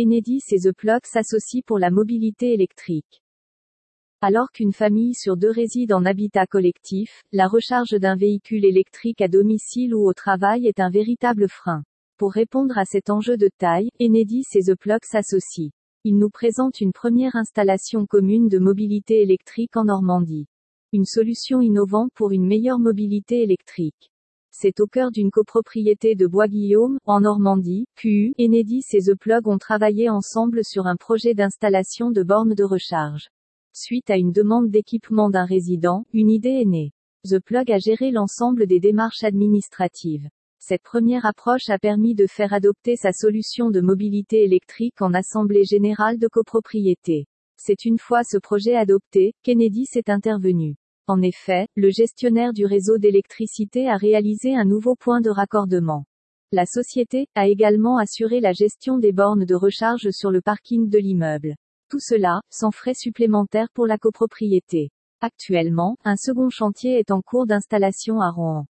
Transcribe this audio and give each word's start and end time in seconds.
Enedis 0.00 0.44
et 0.52 0.60
The 0.60 0.72
Plug 0.72 1.00
s'associent 1.04 1.60
pour 1.66 1.78
la 1.78 1.90
mobilité 1.90 2.54
électrique. 2.54 3.22
Alors 4.22 4.50
qu'une 4.50 4.72
famille 4.72 5.12
sur 5.12 5.36
deux 5.36 5.50
réside 5.50 5.92
en 5.92 6.06
habitat 6.06 6.46
collectif, 6.46 7.20
la 7.32 7.46
recharge 7.46 7.90
d'un 7.90 8.16
véhicule 8.16 8.64
électrique 8.64 9.20
à 9.20 9.28
domicile 9.28 9.94
ou 9.94 10.08
au 10.08 10.14
travail 10.14 10.66
est 10.66 10.80
un 10.80 10.88
véritable 10.88 11.50
frein. 11.50 11.82
Pour 12.16 12.32
répondre 12.32 12.78
à 12.78 12.86
cet 12.86 13.10
enjeu 13.10 13.36
de 13.36 13.50
taille, 13.58 13.90
Enedis 14.00 14.46
et 14.54 14.62
The 14.62 14.74
Plug 14.74 15.00
s'associent. 15.04 15.70
Ils 16.04 16.16
nous 16.16 16.30
présentent 16.30 16.80
une 16.80 16.94
première 16.94 17.36
installation 17.36 18.06
commune 18.06 18.48
de 18.48 18.58
mobilité 18.58 19.20
électrique 19.20 19.76
en 19.76 19.84
Normandie. 19.84 20.46
Une 20.94 21.04
solution 21.04 21.60
innovante 21.60 22.10
pour 22.14 22.30
une 22.30 22.46
meilleure 22.46 22.78
mobilité 22.78 23.42
électrique. 23.42 24.10
C'est 24.52 24.80
au 24.80 24.86
cœur 24.86 25.10
d'une 25.10 25.30
copropriété 25.30 26.16
de 26.16 26.26
Bois-Guillaume, 26.26 26.98
en 27.06 27.20
Normandie, 27.20 27.86
QU, 27.96 28.34
Enedis 28.38 28.84
et 28.92 29.00
The 29.00 29.14
Plug 29.14 29.46
ont 29.46 29.58
travaillé 29.58 30.10
ensemble 30.10 30.64
sur 30.64 30.86
un 30.86 30.96
projet 30.96 31.34
d'installation 31.34 32.10
de 32.10 32.22
bornes 32.22 32.54
de 32.54 32.64
recharge. 32.64 33.30
Suite 33.72 34.10
à 34.10 34.16
une 34.16 34.32
demande 34.32 34.68
d'équipement 34.68 35.30
d'un 35.30 35.44
résident, 35.44 36.04
une 36.12 36.28
idée 36.28 36.60
est 36.60 36.68
née. 36.68 36.92
The 37.24 37.38
Plug 37.38 37.70
a 37.70 37.78
géré 37.78 38.10
l'ensemble 38.10 38.66
des 38.66 38.80
démarches 38.80 39.22
administratives. 39.22 40.28
Cette 40.58 40.82
première 40.82 41.26
approche 41.26 41.70
a 41.70 41.78
permis 41.78 42.14
de 42.14 42.26
faire 42.26 42.52
adopter 42.52 42.96
sa 42.96 43.12
solution 43.12 43.70
de 43.70 43.80
mobilité 43.80 44.42
électrique 44.42 45.00
en 45.00 45.14
assemblée 45.14 45.64
générale 45.64 46.18
de 46.18 46.28
copropriété. 46.28 47.26
C'est 47.56 47.84
une 47.84 47.98
fois 47.98 48.24
ce 48.24 48.36
projet 48.36 48.74
adopté, 48.74 49.34
Kennedy 49.42 49.86
s'est 49.86 50.10
intervenu. 50.10 50.76
En 51.10 51.22
effet, 51.22 51.66
le 51.74 51.90
gestionnaire 51.90 52.52
du 52.52 52.66
réseau 52.66 52.96
d'électricité 52.96 53.88
a 53.88 53.96
réalisé 53.96 54.54
un 54.54 54.64
nouveau 54.64 54.94
point 54.94 55.20
de 55.20 55.28
raccordement. 55.28 56.04
La 56.52 56.66
société 56.66 57.26
a 57.34 57.48
également 57.48 57.98
assuré 57.98 58.38
la 58.38 58.52
gestion 58.52 58.96
des 58.96 59.10
bornes 59.10 59.44
de 59.44 59.56
recharge 59.56 60.10
sur 60.12 60.30
le 60.30 60.40
parking 60.40 60.88
de 60.88 60.98
l'immeuble. 60.98 61.56
Tout 61.88 61.98
cela, 61.98 62.42
sans 62.48 62.70
frais 62.70 62.94
supplémentaires 62.94 63.70
pour 63.74 63.88
la 63.88 63.98
copropriété. 63.98 64.90
Actuellement, 65.20 65.96
un 66.04 66.14
second 66.14 66.48
chantier 66.48 67.00
est 67.00 67.10
en 67.10 67.22
cours 67.22 67.48
d'installation 67.48 68.20
à 68.20 68.30
Rouen. 68.30 68.66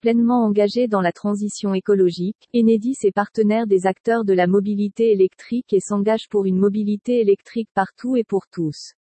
Pleinement 0.00 0.44
engagé 0.44 0.88
dans 0.88 1.00
la 1.00 1.12
transition 1.12 1.74
écologique, 1.74 2.48
Enedis 2.52 2.98
est 3.04 3.14
partenaire 3.14 3.68
des 3.68 3.86
acteurs 3.86 4.24
de 4.24 4.32
la 4.32 4.48
mobilité 4.48 5.12
électrique 5.12 5.72
et 5.72 5.78
s'engage 5.78 6.28
pour 6.28 6.44
une 6.44 6.58
mobilité 6.58 7.20
électrique 7.20 7.68
partout 7.72 8.16
et 8.16 8.24
pour 8.24 8.48
tous. 8.50 8.94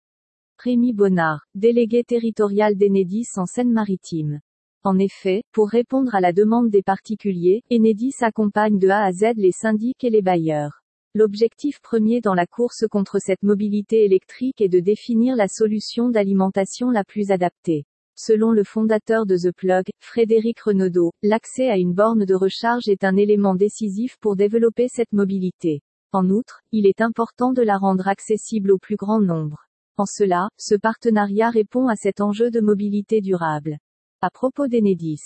Rémi 0.64 0.94
Bonnard, 0.94 1.48
délégué 1.56 2.04
territorial 2.04 2.76
d'Enedis 2.76 3.30
en 3.38 3.48
Seine-Maritime. 3.48 4.42
En 4.84 5.00
effet, 5.00 5.42
pour 5.52 5.70
répondre 5.70 6.14
à 6.14 6.22
la 6.22 6.34
demande 6.34 6.70
des 6.70 6.84
particuliers, 6.84 7.64
Enedis 7.72 8.14
accompagne 8.22 8.78
de 8.78 8.88
A 8.90 9.04
à 9.04 9.12
Z 9.12 9.38
les 9.38 9.54
syndics 9.54 10.04
et 10.04 10.12
les 10.12 10.22
bailleurs. 10.22 10.84
L'objectif 11.16 11.82
premier 11.82 12.22
dans 12.22 12.36
la 12.36 12.46
course 12.46 12.86
contre 12.92 13.18
cette 13.18 13.42
mobilité 13.42 14.06
électrique 14.06 14.62
est 14.62 14.70
de 14.70 14.80
définir 14.80 15.36
la 15.36 15.48
solution 15.48 16.10
d'alimentation 16.10 16.92
la 16.92 17.04
plus 17.04 17.32
adaptée. 17.32 17.86
Selon 18.16 18.52
le 18.52 18.64
fondateur 18.64 19.26
de 19.26 19.38
The 19.38 19.56
Plug, 19.56 19.86
Frédéric 20.00 20.60
Renaudot, 20.60 21.12
l'accès 21.24 21.70
à 21.70 21.78
une 21.78 21.94
borne 21.94 22.26
de 22.26 22.36
recharge 22.36 22.88
est 22.88 23.04
un 23.04 23.18
élément 23.18 23.56
décisif 23.56 24.18
pour 24.22 24.36
développer 24.36 24.90
cette 24.90 25.12
mobilité. 25.12 25.82
En 26.12 26.30
outre, 26.30 26.62
il 26.72 26.86
est 26.86 27.02
important 27.02 27.52
de 27.52 27.64
la 27.64 27.80
rendre 27.80 28.08
accessible 28.08 28.70
au 28.70 28.78
plus 28.78 28.96
grand 28.96 29.22
nombre. 29.22 29.66
En 30.02 30.08
cela, 30.08 30.50
ce 30.58 30.74
partenariat 30.74 31.52
répond 31.52 31.88
à 31.88 31.96
cet 31.96 32.22
enjeu 32.22 32.50
de 32.50 32.60
mobilité 32.60 33.22
durable. 33.22 33.78
À 34.22 34.32
propos 34.32 34.68
d'Enedis. 34.68 35.22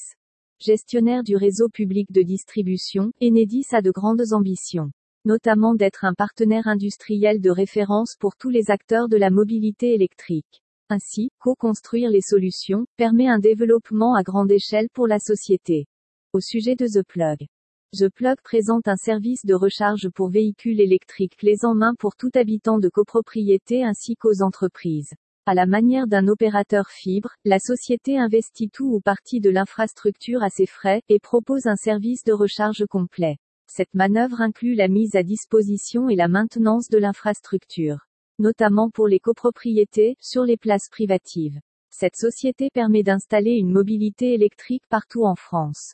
Gestionnaire 0.60 1.24
du 1.24 1.38
réseau 1.38 1.70
public 1.70 2.12
de 2.12 2.22
distribution, 2.22 3.14
Enedis 3.22 3.68
a 3.72 3.82
de 3.82 3.92
grandes 3.92 4.34
ambitions 4.34 4.92
notamment 5.24 5.76
d'être 5.76 6.04
un 6.04 6.14
partenaire 6.14 6.68
industriel 6.68 7.40
de 7.40 7.50
référence 7.52 8.18
pour 8.20 8.36
tous 8.36 8.50
les 8.50 8.70
acteurs 8.70 9.08
de 9.08 9.16
la 9.16 9.30
mobilité 9.30 9.94
électrique. 9.94 10.62
Ainsi, 10.90 11.30
co-construire 11.40 12.10
les 12.10 12.20
solutions 12.20 12.86
permet 12.98 13.30
un 13.30 13.40
développement 13.40 14.14
à 14.14 14.24
grande 14.24 14.52
échelle 14.52 14.90
pour 14.92 15.08
la 15.08 15.20
société. 15.20 15.86
Au 16.34 16.42
sujet 16.42 16.76
de 16.76 16.86
The 16.86 17.08
Plug. 17.08 17.48
The 17.98 18.10
Plug 18.10 18.36
présente 18.44 18.90
un 18.90 18.98
service 18.98 19.46
de 19.46 19.54
recharge 19.54 20.10
pour 20.10 20.28
véhicules 20.28 20.82
électriques 20.82 21.38
clés 21.38 21.64
en 21.64 21.74
main 21.74 21.94
pour 21.98 22.18
tout 22.18 22.32
habitant 22.34 22.78
de 22.78 22.90
copropriété 22.90 23.86
ainsi 23.86 24.18
qu'aux 24.18 24.42
entreprises. 24.42 25.14
À 25.46 25.54
la 25.54 25.66
manière 25.66 26.06
d'un 26.06 26.28
opérateur 26.28 26.90
fibre, 26.90 27.30
la 27.46 27.58
société 27.58 28.20
investit 28.20 28.70
tout 28.70 28.88
ou 28.88 29.00
partie 29.00 29.40
de 29.40 29.50
l'infrastructure 29.50 30.44
à 30.44 30.50
ses 30.50 30.66
frais, 30.66 31.04
et 31.08 31.20
propose 31.20 31.68
un 31.68 31.78
service 31.78 32.26
de 32.26 32.34
recharge 32.34 32.84
complet. 32.90 33.38
Cette 33.68 33.94
manœuvre 33.94 34.42
inclut 34.42 34.76
la 34.76 34.90
mise 34.90 35.16
à 35.16 35.24
disposition 35.24 36.10
et 36.10 36.18
la 36.18 36.28
maintenance 36.28 36.90
de 36.90 36.98
l'infrastructure. 36.98 38.00
Notamment 38.40 38.90
pour 38.90 39.08
les 39.08 39.22
copropriétés, 39.22 40.18
sur 40.20 40.44
les 40.44 40.58
places 40.58 40.90
privatives. 40.92 41.62
Cette 41.92 42.18
société 42.18 42.70
permet 42.74 43.04
d'installer 43.04 43.54
une 43.54 43.72
mobilité 43.72 44.34
électrique 44.34 44.84
partout 44.90 45.24
en 45.24 45.36
France. 45.36 45.94